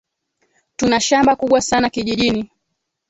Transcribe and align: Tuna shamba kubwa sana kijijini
Tuna 0.75 0.99
shamba 0.99 1.35
kubwa 1.35 1.61
sana 1.61 1.89
kijijini 1.89 2.49